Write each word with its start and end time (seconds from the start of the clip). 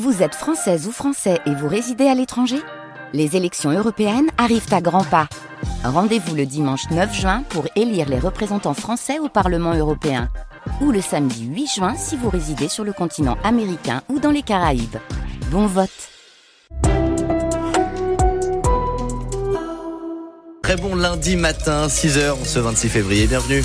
Vous 0.00 0.22
êtes 0.22 0.34
française 0.34 0.86
ou 0.86 0.90
français 0.90 1.38
et 1.44 1.54
vous 1.54 1.68
résidez 1.68 2.06
à 2.06 2.14
l'étranger? 2.14 2.56
Les 3.12 3.36
élections 3.36 3.70
européennes 3.70 4.30
arrivent 4.38 4.72
à 4.72 4.80
grands 4.80 5.04
pas. 5.04 5.28
Rendez-vous 5.84 6.34
le 6.34 6.46
dimanche 6.46 6.88
9 6.90 7.14
juin 7.14 7.42
pour 7.50 7.66
élire 7.76 8.08
les 8.08 8.18
représentants 8.18 8.72
français 8.72 9.18
au 9.18 9.28
Parlement 9.28 9.74
européen. 9.74 10.30
Ou 10.80 10.92
le 10.92 11.02
samedi 11.02 11.44
8 11.44 11.66
juin 11.66 11.94
si 11.94 12.16
vous 12.16 12.30
résidez 12.30 12.68
sur 12.68 12.84
le 12.84 12.94
continent 12.94 13.36
américain 13.44 14.00
ou 14.08 14.18
dans 14.18 14.30
les 14.30 14.40
Caraïbes. 14.40 14.96
Bon 15.50 15.66
vote 15.66 15.90
Très 20.62 20.76
bon 20.76 20.94
lundi 20.94 21.36
matin, 21.36 21.88
6h, 21.88 22.46
ce 22.46 22.58
26 22.60 22.88
février. 22.88 23.26
Bienvenue. 23.26 23.62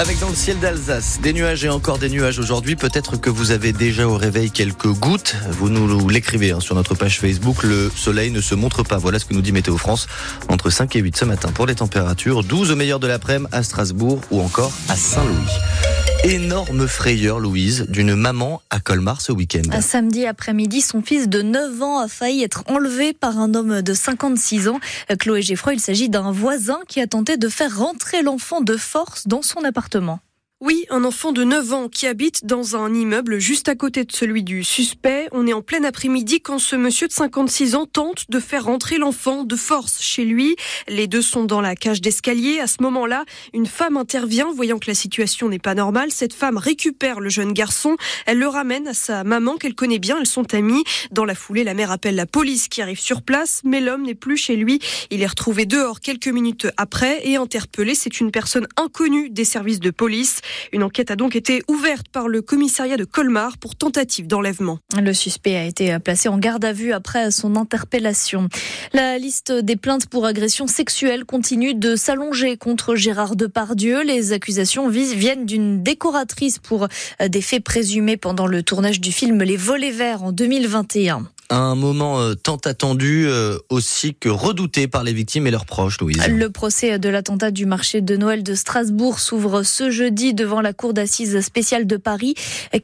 Avec 0.00 0.18
dans 0.18 0.30
le 0.30 0.34
ciel 0.34 0.58
d'Alsace, 0.60 1.20
des 1.20 1.34
nuages 1.34 1.62
et 1.62 1.68
encore 1.68 1.98
des 1.98 2.08
nuages 2.08 2.38
aujourd'hui. 2.38 2.74
Peut-être 2.74 3.18
que 3.18 3.28
vous 3.28 3.50
avez 3.50 3.74
déjà 3.74 4.08
au 4.08 4.16
réveil 4.16 4.50
quelques 4.50 4.86
gouttes. 4.86 5.36
Vous 5.50 5.68
nous 5.68 6.08
l'écrivez 6.08 6.52
hein, 6.52 6.60
sur 6.60 6.74
notre 6.74 6.94
page 6.94 7.20
Facebook. 7.20 7.62
Le 7.64 7.92
soleil 7.94 8.30
ne 8.30 8.40
se 8.40 8.54
montre 8.54 8.82
pas. 8.82 8.96
Voilà 8.96 9.18
ce 9.18 9.26
que 9.26 9.34
nous 9.34 9.42
dit 9.42 9.52
Météo 9.52 9.76
France. 9.76 10.06
Entre 10.48 10.70
5 10.70 10.96
et 10.96 11.00
8 11.00 11.18
ce 11.18 11.24
matin 11.26 11.50
pour 11.52 11.66
les 11.66 11.74
températures. 11.74 12.44
12 12.44 12.70
au 12.70 12.76
meilleur 12.76 12.98
de 12.98 13.08
l'après-midi 13.08 13.50
à 13.52 13.62
Strasbourg 13.62 14.22
ou 14.30 14.40
encore 14.40 14.72
à 14.88 14.96
Saint-Louis. 14.96 16.09
Énorme 16.22 16.86
frayeur, 16.86 17.40
Louise, 17.40 17.86
d'une 17.88 18.14
maman 18.14 18.60
à 18.68 18.78
Colmar 18.78 19.22
ce 19.22 19.32
week-end. 19.32 19.62
Un 19.72 19.80
samedi 19.80 20.26
après-midi, 20.26 20.82
son 20.82 21.00
fils 21.00 21.30
de 21.30 21.40
9 21.40 21.82
ans 21.82 21.98
a 21.98 22.08
failli 22.08 22.42
être 22.42 22.62
enlevé 22.66 23.14
par 23.14 23.38
un 23.38 23.54
homme 23.54 23.80
de 23.80 23.94
56 23.94 24.68
ans. 24.68 24.80
Chloé 25.18 25.40
Geffroy, 25.40 25.72
il 25.72 25.80
s'agit 25.80 26.10
d'un 26.10 26.30
voisin 26.30 26.78
qui 26.88 27.00
a 27.00 27.06
tenté 27.06 27.38
de 27.38 27.48
faire 27.48 27.74
rentrer 27.74 28.20
l'enfant 28.20 28.60
de 28.60 28.76
force 28.76 29.28
dans 29.28 29.40
son 29.40 29.64
appartement. 29.64 30.20
Oui, 30.62 30.84
un 30.90 31.04
enfant 31.04 31.32
de 31.32 31.42
9 31.42 31.72
ans 31.72 31.88
qui 31.88 32.06
habite 32.06 32.44
dans 32.44 32.76
un 32.76 32.92
immeuble 32.92 33.38
juste 33.38 33.70
à 33.70 33.74
côté 33.74 34.04
de 34.04 34.12
celui 34.12 34.42
du 34.42 34.62
suspect. 34.62 35.26
On 35.32 35.46
est 35.46 35.54
en 35.54 35.62
plein 35.62 35.84
après-midi 35.84 36.42
quand 36.42 36.58
ce 36.58 36.76
monsieur 36.76 37.08
de 37.08 37.14
56 37.14 37.76
ans 37.76 37.86
tente 37.86 38.26
de 38.28 38.38
faire 38.38 38.64
rentrer 38.64 38.98
l'enfant 38.98 39.44
de 39.44 39.56
force 39.56 40.02
chez 40.02 40.26
lui. 40.26 40.56
Les 40.86 41.06
deux 41.06 41.22
sont 41.22 41.44
dans 41.44 41.62
la 41.62 41.76
cage 41.76 42.02
d'escalier. 42.02 42.60
À 42.60 42.66
ce 42.66 42.82
moment-là, 42.82 43.24
une 43.54 43.64
femme 43.64 43.96
intervient, 43.96 44.52
voyant 44.54 44.78
que 44.78 44.88
la 44.88 44.94
situation 44.94 45.48
n'est 45.48 45.58
pas 45.58 45.74
normale. 45.74 46.10
Cette 46.10 46.34
femme 46.34 46.58
récupère 46.58 47.20
le 47.20 47.30
jeune 47.30 47.54
garçon. 47.54 47.96
Elle 48.26 48.38
le 48.38 48.48
ramène 48.48 48.86
à 48.86 48.92
sa 48.92 49.24
maman 49.24 49.56
qu'elle 49.56 49.74
connaît 49.74 49.98
bien. 49.98 50.18
Elles 50.20 50.26
sont 50.26 50.52
amies. 50.52 50.84
Dans 51.10 51.24
la 51.24 51.34
foulée, 51.34 51.64
la 51.64 51.72
mère 51.72 51.90
appelle 51.90 52.16
la 52.16 52.26
police 52.26 52.68
qui 52.68 52.82
arrive 52.82 53.00
sur 53.00 53.22
place, 53.22 53.62
mais 53.64 53.80
l'homme 53.80 54.02
n'est 54.02 54.14
plus 54.14 54.36
chez 54.36 54.56
lui. 54.56 54.78
Il 55.08 55.22
est 55.22 55.26
retrouvé 55.26 55.64
dehors 55.64 56.00
quelques 56.00 56.28
minutes 56.28 56.66
après 56.76 57.26
et 57.26 57.36
interpellé. 57.36 57.94
C'est 57.94 58.20
une 58.20 58.30
personne 58.30 58.68
inconnue 58.76 59.30
des 59.30 59.46
services 59.46 59.80
de 59.80 59.90
police. 59.90 60.42
Une 60.72 60.82
enquête 60.82 61.10
a 61.10 61.16
donc 61.16 61.36
été 61.36 61.62
ouverte 61.68 62.08
par 62.08 62.28
le 62.28 62.42
commissariat 62.42 62.96
de 62.96 63.04
Colmar 63.04 63.58
pour 63.58 63.76
tentative 63.76 64.26
d'enlèvement. 64.26 64.78
Le 65.00 65.12
suspect 65.12 65.56
a 65.56 65.64
été 65.64 65.98
placé 65.98 66.28
en 66.28 66.38
garde 66.38 66.64
à 66.64 66.72
vue 66.72 66.92
après 66.92 67.30
son 67.30 67.56
interpellation. 67.56 68.48
La 68.92 69.18
liste 69.18 69.52
des 69.52 69.76
plaintes 69.76 70.06
pour 70.06 70.26
agression 70.26 70.66
sexuelle 70.66 71.24
continue 71.24 71.74
de 71.74 71.96
s'allonger 71.96 72.56
contre 72.56 72.94
Gérard 72.94 73.36
Depardieu. 73.36 74.02
Les 74.02 74.32
accusations 74.32 74.88
viennent 74.88 75.46
d'une 75.46 75.82
décoratrice 75.82 76.58
pour 76.58 76.88
des 77.24 77.42
faits 77.42 77.64
présumés 77.64 78.16
pendant 78.16 78.46
le 78.46 78.62
tournage 78.62 79.00
du 79.00 79.12
film 79.12 79.42
Les 79.42 79.56
Volets 79.56 79.90
Verts 79.90 80.22
en 80.22 80.32
2021 80.32 81.28
un 81.50 81.74
moment 81.74 82.20
euh, 82.20 82.34
tant 82.34 82.56
attendu 82.56 83.26
euh, 83.26 83.58
aussi 83.68 84.14
que 84.14 84.28
redouté 84.28 84.86
par 84.86 85.02
les 85.02 85.12
victimes 85.12 85.46
et 85.46 85.50
leurs 85.50 85.66
proches, 85.66 86.00
Louise. 86.00 86.24
Le 86.28 86.48
procès 86.50 86.98
de 86.98 87.08
l'attentat 87.08 87.50
du 87.50 87.66
marché 87.66 88.00
de 88.00 88.16
Noël 88.16 88.42
de 88.42 88.54
Strasbourg 88.54 89.18
s'ouvre 89.18 89.62
ce 89.64 89.90
jeudi 89.90 90.32
devant 90.32 90.60
la 90.60 90.72
cour 90.72 90.94
d'assises 90.94 91.40
spéciale 91.40 91.86
de 91.86 91.96
Paris. 91.96 92.34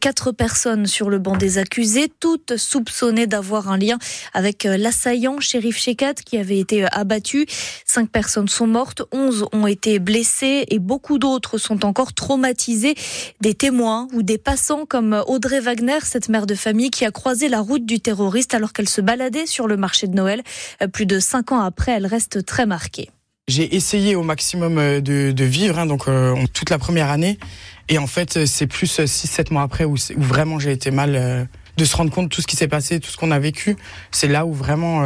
Quatre 0.01 0.33
personnes 0.33 0.87
sur 0.87 1.11
le 1.11 1.19
banc 1.19 1.37
des 1.37 1.59
accusés, 1.59 2.11
toutes 2.21 2.57
soupçonnées 2.57 3.27
d'avoir 3.27 3.71
un 3.71 3.79
lien 3.79 3.99
avec 4.35 4.65
l'assaillant, 4.65 5.39
shérif 5.39 5.79
Shekat, 5.79 6.15
qui 6.15 6.37
avait 6.37 6.59
été 6.59 6.87
abattu. 6.91 7.47
Cinq 7.85 8.11
personnes 8.11 8.49
sont 8.49 8.67
mortes, 8.67 9.03
onze 9.13 9.47
ont 9.53 9.67
été 9.67 9.99
blessées 9.99 10.65
et 10.69 10.79
beaucoup 10.79 11.19
d'autres 11.19 11.59
sont 11.59 11.85
encore 11.85 12.13
traumatisées. 12.15 12.95
Des 13.41 13.55
témoins 13.55 14.09
ou 14.13 14.23
des 14.23 14.39
passants 14.39 14.87
comme 14.87 15.23
Audrey 15.27 15.61
Wagner, 15.61 15.99
cette 16.03 16.29
mère 16.29 16.47
de 16.47 16.55
famille 16.55 16.91
qui 16.91 17.05
a 17.05 17.11
croisé 17.11 17.49
la 17.49 17.61
route 17.61 17.87
du 17.87 18.01
terroriste 18.01 18.56
alors 18.57 18.73
qu'elle 18.73 18.89
se 18.89 19.01
baladait 19.01 19.47
sur 19.47 19.69
le 19.69 19.77
marché 19.77 20.09
de 20.09 20.15
Noël. 20.15 20.43
Plus 20.93 21.07
de 21.07 21.21
cinq 21.21 21.53
ans 21.53 21.61
après, 21.61 21.93
elle 21.93 22.07
reste 22.07 22.45
très 22.45 22.67
marquée. 22.67 23.11
J'ai 23.49 23.77
essayé 23.77 24.17
au 24.17 24.25
maximum 24.25 24.77
euh, 24.79 25.01
de, 25.01 25.45
vivre, 25.45 25.79
hein, 25.79 25.87
donc 25.87 26.09
euh, 26.09 26.35
toute 26.53 26.69
la 26.69 26.79
première 26.79 27.13
année. 27.13 27.39
Et 27.89 27.97
en 27.97 28.09
fait, 28.09 28.39
euh, 28.39 28.47
c'est 28.47 28.67
plus 28.67 28.99
6-7 28.99 29.53
mois 29.53 29.63
après 29.63 29.85
où, 29.85 29.95
vraiment 30.17 30.59
j'ai 30.59 30.73
été 30.73 30.91
mal 30.91 31.49
de 31.77 31.85
se 31.85 31.97
rendre 31.97 32.11
compte 32.11 32.25
de 32.25 32.35
tout 32.35 32.43
ce 32.43 32.49
qui 32.49 32.57
s'est 32.57 32.67
passé, 32.67 32.99
tout 32.99 33.09
ce 33.11 33.17
qu'on 33.17 33.31
a 33.31 33.39
vécu. 33.39 33.77
C'est 34.11 34.27
là 34.27 34.47
où 34.47 34.53
vraiment, 34.53 35.05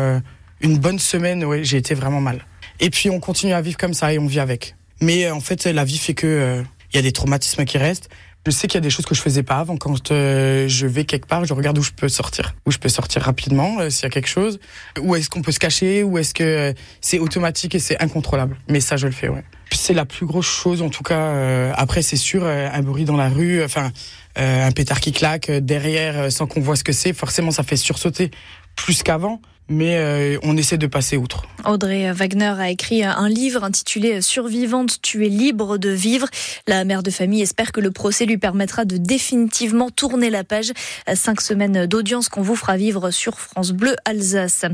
une 0.62 0.78
bonne 0.78 0.98
semaine, 0.98 1.44
j'ai 1.62 1.76
été 1.76 1.94
vraiment 1.94 2.22
mal. 2.22 2.46
Et 2.78 2.88
puis 2.88 3.10
on 3.10 3.20
continue 3.20 3.52
à 3.52 3.60
vivre 3.60 3.76
comme 3.76 3.92
ça 3.92 4.14
et 4.14 4.18
on 4.18 4.26
vit 4.26 4.40
avec. 4.40 4.74
Mais 5.02 5.30
en 5.30 5.40
fait, 5.40 5.66
la 5.66 5.84
vie 5.84 5.98
fait 5.98 6.14
que 6.14 6.62
il 6.92 6.96
y 6.96 6.98
a 6.98 7.02
des 7.02 7.12
traumatismes 7.12 7.64
qui 7.64 7.76
restent. 7.76 8.08
Je 8.46 8.50
sais 8.52 8.68
qu'il 8.68 8.76
y 8.76 8.78
a 8.78 8.80
des 8.80 8.90
choses 8.90 9.04
que 9.04 9.14
je 9.14 9.20
faisais 9.20 9.42
pas 9.42 9.58
avant. 9.58 9.76
Quand 9.76 10.12
euh, 10.12 10.66
je 10.66 10.86
vais 10.86 11.04
quelque 11.04 11.26
part, 11.26 11.44
je 11.44 11.52
regarde 11.52 11.76
où 11.76 11.82
je 11.82 11.90
peux 11.90 12.08
sortir, 12.08 12.54
où 12.64 12.70
je 12.70 12.78
peux 12.78 12.88
sortir 12.88 13.22
rapidement 13.22 13.80
euh, 13.80 13.90
s'il 13.90 14.04
y 14.04 14.06
a 14.06 14.10
quelque 14.10 14.28
chose, 14.28 14.58
où 14.98 15.14
est-ce 15.14 15.28
qu'on 15.28 15.42
peut 15.42 15.52
se 15.52 15.58
cacher, 15.58 16.02
où 16.02 16.16
est-ce 16.16 16.32
que 16.32 16.42
euh, 16.42 16.72
c'est 17.02 17.18
automatique 17.18 17.74
et 17.74 17.78
c'est 17.78 18.02
incontrôlable. 18.02 18.56
Mais 18.68 18.80
ça, 18.80 18.96
je 18.96 19.06
le 19.06 19.12
fais, 19.12 19.28
ouais. 19.28 19.44
C'est 19.72 19.92
la 19.92 20.06
plus 20.06 20.24
grosse 20.24 20.46
chose, 20.46 20.80
en 20.80 20.88
tout 20.88 21.02
cas. 21.02 21.72
après, 21.74 22.02
c'est 22.02 22.16
sûr, 22.16 22.44
un 22.44 22.82
bruit 22.82 23.04
dans 23.04 23.16
la 23.16 23.28
rue, 23.28 23.62
enfin, 23.62 23.92
un 24.34 24.72
pétard 24.72 24.98
qui 24.98 25.12
claque 25.12 25.48
derrière 25.48 26.32
sans 26.32 26.48
qu'on 26.48 26.60
voit 26.60 26.74
ce 26.74 26.82
que 26.82 26.92
c'est. 26.92 27.12
Forcément, 27.12 27.52
ça 27.52 27.62
fait 27.62 27.76
sursauter 27.76 28.32
plus 28.74 29.04
qu'avant 29.04 29.40
mais 29.70 29.96
euh, 29.98 30.38
on 30.42 30.56
essaie 30.56 30.76
de 30.76 30.88
passer 30.88 31.16
outre. 31.16 31.44
Audrey 31.64 32.10
Wagner 32.12 32.54
a 32.58 32.70
écrit 32.70 33.04
un 33.04 33.28
livre 33.28 33.62
intitulé 33.64 34.20
Survivante, 34.20 35.00
tu 35.00 35.24
es 35.24 35.28
libre 35.28 35.78
de 35.78 35.90
vivre. 35.90 36.26
La 36.66 36.84
mère 36.84 37.02
de 37.02 37.10
famille 37.10 37.42
espère 37.42 37.70
que 37.70 37.80
le 37.80 37.90
procès 37.90 38.26
lui 38.26 38.36
permettra 38.36 38.84
de 38.84 38.96
définitivement 38.96 39.90
tourner 39.90 40.30
la 40.30 40.42
page. 40.42 40.72
Cinq 41.14 41.40
semaines 41.40 41.86
d'audience 41.86 42.28
qu'on 42.28 42.42
vous 42.42 42.56
fera 42.56 42.76
vivre 42.76 43.10
sur 43.10 43.38
France 43.38 43.72
Bleu 43.72 43.94
Alsace. 44.06 44.64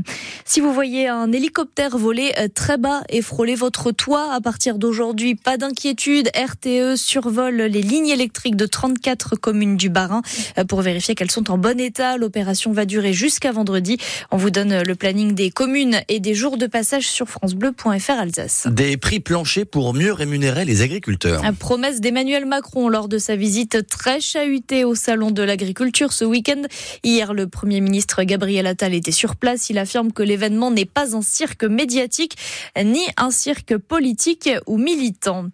Si 0.45 0.61
vous 0.61 0.73
voyez 0.73 1.07
un 1.07 1.31
hélicoptère 1.31 1.97
voler 1.97 2.33
très 2.55 2.77
bas 2.77 3.03
et 3.09 3.21
frôler 3.21 3.55
votre 3.55 3.91
toit 3.91 4.33
à 4.33 4.41
partir 4.41 4.77
d'aujourd'hui, 4.77 5.35
pas 5.35 5.57
d'inquiétude. 5.57 6.31
RTE 6.35 6.95
survole 6.95 7.57
les 7.57 7.81
lignes 7.81 8.07
électriques 8.07 8.55
de 8.55 8.65
34 8.65 9.35
communes 9.35 9.77
du 9.77 9.89
Bas-Rhin 9.89 10.21
pour 10.67 10.81
vérifier 10.81 11.13
qu'elles 11.15 11.31
sont 11.31 11.51
en 11.51 11.57
bon 11.57 11.79
état. 11.79 12.17
L'opération 12.17 12.71
va 12.71 12.85
durer 12.85 13.13
jusqu'à 13.13 13.51
vendredi. 13.51 13.97
On 14.31 14.37
vous 14.37 14.49
donne 14.49 14.86
le 14.87 14.95
planning 14.95 15.35
des 15.35 15.51
communes 15.51 16.01
et 16.07 16.19
des 16.19 16.33
jours 16.33 16.57
de 16.57 16.65
passage 16.65 17.07
sur 17.07 17.27
francebleu.fr 17.27 18.09
Alsace. 18.09 18.67
Des 18.71 18.95
prix 18.95 19.19
planchers 19.19 19.65
pour 19.65 19.93
mieux 19.93 20.13
rémunérer 20.13 20.63
les 20.63 20.81
agriculteurs. 20.81 21.43
La 21.43 21.51
promesse 21.51 21.99
d'Emmanuel 21.99 22.45
Macron 22.45 22.87
lors 22.87 23.09
de 23.09 23.17
sa 23.17 23.35
visite 23.35 23.85
très 23.87 24.21
chahutée 24.21 24.85
au 24.85 24.95
salon 24.95 25.29
de 25.31 25.43
l'agriculture 25.43 26.13
ce 26.13 26.23
week-end. 26.23 26.61
Hier, 27.03 27.33
le 27.33 27.47
Premier 27.47 27.81
ministre 27.81 28.23
Gabriel 28.23 28.65
Attal 28.65 28.93
était 28.93 29.11
sur 29.11 29.35
place. 29.35 29.69
Il 29.69 29.77
affirme 29.77 30.13
que 30.13 30.23
l'événement 30.23 30.71
n'est 30.71 30.85
pas 30.85 31.15
un 31.15 31.21
cirque 31.21 31.65
médiatique 31.65 32.37
ni 32.81 33.01
un 33.17 33.29
cirque 33.29 33.77
politique 33.77 34.49
ou 34.67 34.77
militant. 34.77 35.47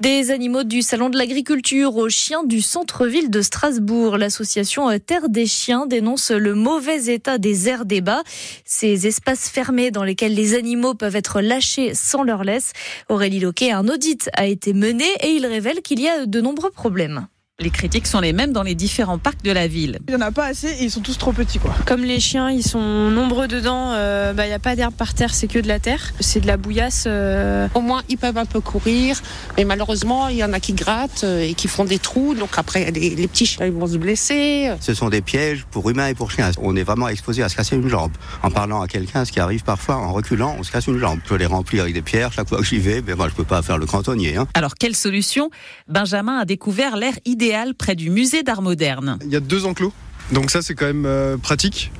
Des 0.00 0.32
animaux 0.32 0.64
du 0.64 0.82
salon 0.82 1.10
de 1.10 1.16
l'agriculture 1.16 1.96
aux 1.96 2.08
chiens 2.08 2.42
du 2.42 2.60
centre-ville 2.60 3.30
de 3.30 3.40
Strasbourg. 3.40 4.18
L'association 4.18 4.88
Terre 4.98 5.28
des 5.28 5.46
chiens 5.46 5.86
dénonce 5.86 6.32
le 6.32 6.56
mauvais 6.56 7.04
état 7.04 7.38
des 7.38 7.68
aires 7.68 7.84
débat 7.84 8.22
ces 8.80 9.06
espaces 9.06 9.50
fermés 9.50 9.90
dans 9.90 10.04
lesquels 10.04 10.32
les 10.32 10.54
animaux 10.54 10.94
peuvent 10.94 11.16
être 11.16 11.42
lâchés 11.42 11.94
sans 11.94 12.22
leur 12.22 12.44
laisse. 12.44 12.72
Aurélie 13.10 13.38
Loquet, 13.38 13.72
un 13.72 13.86
audit 13.88 14.30
a 14.32 14.46
été 14.46 14.72
mené 14.72 15.04
et 15.20 15.32
il 15.32 15.44
révèle 15.44 15.82
qu'il 15.82 16.00
y 16.00 16.08
a 16.08 16.24
de 16.24 16.40
nombreux 16.40 16.70
problèmes. 16.70 17.26
Les 17.60 17.68
critiques 17.68 18.06
sont 18.06 18.20
les 18.20 18.32
mêmes 18.32 18.54
dans 18.54 18.62
les 18.62 18.74
différents 18.74 19.18
parcs 19.18 19.42
de 19.44 19.52
la 19.52 19.66
ville. 19.66 19.98
Il 20.08 20.16
n'y 20.16 20.22
en 20.22 20.26
a 20.26 20.32
pas 20.32 20.46
assez 20.46 20.68
et 20.68 20.84
ils 20.84 20.90
sont 20.90 21.02
tous 21.02 21.18
trop 21.18 21.32
petits 21.32 21.58
quoi. 21.58 21.74
Comme 21.84 22.02
les 22.02 22.18
chiens, 22.18 22.50
ils 22.50 22.62
sont 22.62 23.10
nombreux 23.10 23.48
dedans, 23.48 23.92
euh, 23.92 24.32
bah, 24.32 24.46
il 24.46 24.48
n'y 24.48 24.54
a 24.54 24.58
pas 24.58 24.76
d'herbe 24.76 24.94
par 24.94 25.12
terre, 25.12 25.34
c'est 25.34 25.46
que 25.46 25.58
de 25.58 25.68
la 25.68 25.78
terre. 25.78 26.12
C'est 26.20 26.40
de 26.40 26.46
la 26.46 26.56
bouillasse. 26.56 27.04
Euh. 27.06 27.68
Au 27.74 27.82
moins, 27.82 28.02
ils 28.08 28.16
peuvent 28.16 28.38
un 28.38 28.46
peu 28.46 28.60
courir, 28.60 29.20
mais 29.58 29.64
malheureusement, 29.66 30.28
il 30.28 30.36
y 30.36 30.44
en 30.44 30.54
a 30.54 30.60
qui 30.60 30.72
grattent 30.72 31.24
euh, 31.24 31.42
et 31.42 31.52
qui 31.52 31.68
font 31.68 31.84
des 31.84 31.98
trous. 31.98 32.34
Donc 32.34 32.48
après, 32.56 32.90
les, 32.92 33.10
les 33.10 33.28
petits 33.28 33.44
chiens 33.44 33.66
ils 33.66 33.72
vont 33.72 33.86
se 33.86 33.98
blesser. 33.98 34.72
Ce 34.80 34.94
sont 34.94 35.10
des 35.10 35.20
pièges 35.20 35.66
pour 35.70 35.90
humains 35.90 36.08
et 36.08 36.14
pour 36.14 36.30
chiens. 36.30 36.50
On 36.62 36.74
est 36.76 36.82
vraiment 36.82 37.08
exposé 37.08 37.42
à 37.42 37.50
se 37.50 37.56
casser 37.56 37.76
une 37.76 37.88
jambe. 37.88 38.12
En 38.42 38.50
parlant 38.50 38.80
à 38.80 38.88
quelqu'un, 38.88 39.26
ce 39.26 39.32
qui 39.32 39.40
arrive 39.40 39.64
parfois, 39.64 39.96
en 39.96 40.14
reculant, 40.14 40.56
on 40.58 40.62
se 40.62 40.72
casse 40.72 40.86
une 40.86 40.98
jambe. 40.98 41.20
Je 41.28 41.34
les 41.34 41.44
remplir 41.44 41.82
avec 41.82 41.92
des 41.92 42.02
pierres 42.02 42.32
chaque 42.32 42.48
fois 42.48 42.58
que 42.58 42.64
j'y 42.64 42.78
vais, 42.78 43.02
mais 43.06 43.14
moi 43.14 43.28
je 43.28 43.34
peux 43.34 43.44
pas 43.44 43.60
faire 43.60 43.76
le 43.76 43.84
cantonnier. 43.84 44.36
Hein. 44.36 44.46
Alors 44.54 44.76
quelle 44.76 44.96
solution? 44.96 45.50
Benjamin 45.88 46.38
a 46.38 46.46
découvert 46.46 46.96
l'air 46.96 47.12
idéal 47.26 47.49
près 47.76 47.94
du 47.94 48.10
musée 48.10 48.42
d'art 48.42 48.62
moderne. 48.62 49.18
Il 49.24 49.30
y 49.30 49.36
a 49.36 49.40
deux 49.40 49.66
enclos. 49.66 49.92
Donc 50.32 50.50
ça 50.50 50.62
c'est 50.62 50.74
quand 50.74 50.86
même 50.86 51.06
euh, 51.06 51.36
pratique. 51.36 51.90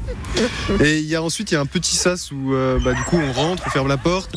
Et 0.83 0.99
il 0.99 1.07
y 1.07 1.17
a 1.17 1.23
ensuite 1.23 1.51
il 1.51 1.55
y 1.55 1.57
a 1.57 1.61
un 1.61 1.67
petit 1.67 1.97
sas 1.97 2.31
où 2.31 2.55
euh, 2.55 2.79
bah, 2.79 2.93
du 2.93 3.03
coup 3.03 3.17
on 3.17 3.33
rentre, 3.33 3.65
on 3.67 3.71
ferme 3.71 3.89
la 3.89 3.97
porte. 3.97 4.31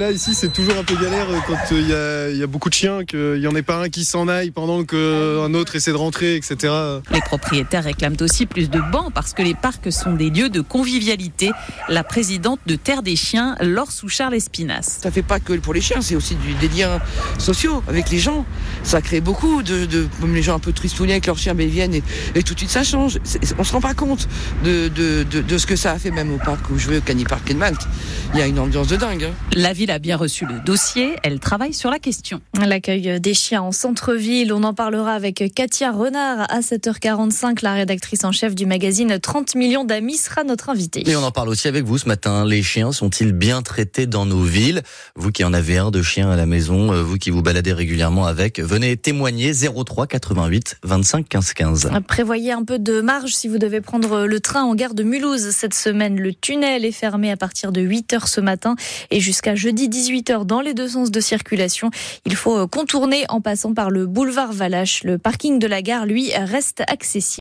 Là, 0.00 0.10
ici, 0.12 0.32
c'est 0.34 0.50
toujours 0.50 0.78
un 0.78 0.82
peu 0.82 0.94
galère 0.94 1.26
quand 1.46 1.58
il 1.72 1.86
y, 1.86 1.92
a, 1.92 2.30
y 2.30 2.42
a 2.42 2.46
beaucoup 2.46 2.70
de 2.70 2.74
chiens, 2.74 3.04
qu'il 3.04 3.34
n'y 3.38 3.46
en 3.46 3.54
ait 3.54 3.60
pas 3.60 3.82
un 3.82 3.90
qui 3.90 4.06
s'en 4.06 4.28
aille 4.28 4.50
pendant 4.50 4.82
qu'un 4.82 5.52
autre 5.52 5.76
essaie 5.76 5.90
de 5.90 5.96
rentrer, 5.98 6.36
etc. 6.36 6.72
Les 7.12 7.20
propriétaires 7.20 7.84
réclament 7.84 8.16
aussi 8.20 8.46
plus 8.46 8.70
de 8.70 8.80
bancs 8.90 9.12
parce 9.12 9.34
que 9.34 9.42
les 9.42 9.52
parcs 9.52 9.92
sont 9.92 10.14
des 10.14 10.30
lieux 10.30 10.48
de 10.48 10.62
convivialité. 10.62 11.50
La 11.90 12.02
présidente 12.02 12.60
de 12.64 12.76
Terre 12.76 13.02
des 13.02 13.14
Chiens, 13.14 13.56
Laure 13.60 13.92
Souchard 13.92 14.30
Lespinasse. 14.30 15.00
Ça 15.02 15.10
fait 15.10 15.20
pas 15.20 15.38
que 15.38 15.52
pour 15.58 15.74
les 15.74 15.82
chiens, 15.82 16.00
c'est 16.00 16.16
aussi 16.16 16.34
du, 16.34 16.54
des 16.54 16.68
liens 16.74 16.98
sociaux 17.36 17.82
avec 17.86 18.08
les 18.08 18.20
gens. 18.20 18.46
Ça 18.84 19.02
crée 19.02 19.20
beaucoup 19.20 19.62
de, 19.62 19.84
de 19.84 20.08
même 20.22 20.34
les 20.34 20.42
gens 20.42 20.54
un 20.56 20.60
peu 20.60 20.72
tristounés 20.72 21.12
avec 21.12 21.26
leurs 21.26 21.36
chiens, 21.36 21.52
mais 21.52 21.64
ils 21.64 21.70
viennent 21.72 21.94
et, 21.94 22.02
et 22.34 22.42
tout 22.42 22.54
de 22.54 22.58
suite 22.60 22.70
ça 22.70 22.84
change. 22.84 23.18
On 23.58 23.64
se 23.64 23.72
rend 23.72 23.82
pas 23.82 23.92
compte 23.92 24.28
de, 24.64 24.88
de, 24.88 25.24
de, 25.24 25.42
de 25.42 25.58
ce 25.58 25.66
que 25.66 25.76
ça 25.76 25.92
a 25.92 25.98
fait 25.98 26.10
même 26.10 26.32
au 26.32 26.38
parc 26.38 26.70
où 26.70 26.78
je 26.78 26.88
vais, 26.88 26.96
au 26.96 27.02
Cani 27.02 27.24
Park 27.24 27.46
de 27.48 27.54
Malte. 27.58 27.86
Il 28.32 28.40
y 28.40 28.42
a 28.42 28.46
une 28.46 28.58
ambiance 28.58 28.86
de 28.88 28.96
dingue. 28.96 29.24
hein. 29.24 29.32
La 29.52 29.74
ville 29.74 29.89
a 29.90 29.98
bien 29.98 30.16
reçu 30.16 30.46
le 30.46 30.60
dossier. 30.60 31.16
Elle 31.22 31.40
travaille 31.40 31.74
sur 31.74 31.90
la 31.90 31.98
question. 31.98 32.40
L'accueil 32.54 33.20
des 33.20 33.34
chiens 33.34 33.62
en 33.62 33.72
centre-ville, 33.72 34.52
on 34.52 34.62
en 34.62 34.74
parlera 34.74 35.12
avec 35.12 35.52
Katia 35.54 35.90
Renard 35.90 36.46
à 36.50 36.60
7h45. 36.60 37.62
La 37.62 37.74
rédactrice 37.74 38.24
en 38.24 38.32
chef 38.32 38.54
du 38.54 38.66
magazine 38.66 39.18
30 39.18 39.54
millions 39.54 39.84
d'amis 39.84 40.16
sera 40.16 40.44
notre 40.44 40.70
invitée. 40.70 41.08
Et 41.08 41.16
on 41.16 41.22
en 41.22 41.30
parle 41.30 41.48
aussi 41.48 41.68
avec 41.68 41.84
vous 41.84 41.98
ce 41.98 42.06
matin. 42.06 42.44
Les 42.44 42.62
chiens 42.62 42.92
sont-ils 42.92 43.32
bien 43.32 43.62
traités 43.62 44.06
dans 44.06 44.26
nos 44.26 44.42
villes? 44.42 44.82
Vous 45.16 45.30
qui 45.30 45.44
en 45.44 45.52
avez 45.52 45.78
un 45.78 45.90
de 45.90 46.02
chien 46.02 46.30
à 46.30 46.36
la 46.36 46.46
maison, 46.46 46.92
euh, 46.92 47.02
vous 47.02 47.18
qui 47.18 47.30
vous 47.30 47.42
baladez 47.42 47.72
régulièrement 47.72 48.26
avec, 48.26 48.60
venez 48.60 48.96
témoigner 48.96 49.52
03 49.52 50.06
88 50.06 50.76
25 50.82 51.28
15 51.28 51.52
15. 51.52 51.90
Prévoyez 52.06 52.52
un 52.52 52.64
peu 52.64 52.78
de 52.78 53.00
marge 53.00 53.34
si 53.34 53.48
vous 53.48 53.58
devez 53.58 53.80
prendre 53.80 54.26
le 54.26 54.40
train 54.40 54.62
en 54.62 54.74
gare 54.74 54.94
de 54.94 55.02
Mulhouse 55.02 55.50
cette 55.50 55.74
semaine. 55.74 56.20
Le 56.20 56.32
tunnel 56.32 56.84
est 56.84 56.92
fermé 56.92 57.30
à 57.30 57.36
partir 57.36 57.72
de 57.72 57.80
8h 57.80 58.26
ce 58.26 58.40
matin 58.40 58.76
et 59.10 59.20
jusqu'à 59.20 59.54
jeudi 59.70 59.88
18h 59.88 60.46
dans 60.46 60.60
les 60.60 60.74
deux 60.74 60.88
sens 60.88 61.12
de 61.12 61.20
circulation. 61.20 61.90
Il 62.26 62.34
faut 62.34 62.66
contourner 62.66 63.24
en 63.28 63.40
passant 63.40 63.72
par 63.72 63.88
le 63.88 64.06
boulevard 64.06 64.52
Valache. 64.52 65.04
Le 65.04 65.16
parking 65.16 65.60
de 65.60 65.68
la 65.68 65.80
gare, 65.80 66.06
lui, 66.06 66.32
reste 66.34 66.82
accessible. 66.88 67.38